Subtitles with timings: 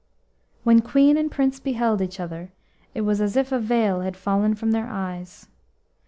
[0.63, 2.51] When Queen and Prince beheld each other,
[2.95, 5.47] it was as if a veil had fallen from their eyes.